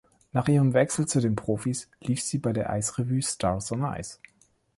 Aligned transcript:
Nach 0.31 0.47
ihrem 0.47 0.73
Wechsel 0.73 1.05
zu 1.07 1.19
den 1.19 1.35
Profis 1.35 1.87
lief 1.99 2.23
sie 2.23 2.39
bei 2.39 2.53
der 2.53 2.71
Eisrevue 2.71 3.21
Stars 3.21 3.71
on 3.71 3.83
Ice. 3.99 4.17